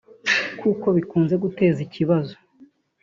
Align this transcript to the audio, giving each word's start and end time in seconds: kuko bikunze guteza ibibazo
kuko 0.59 0.87
bikunze 0.97 1.35
guteza 1.43 1.79
ibibazo 1.87 2.35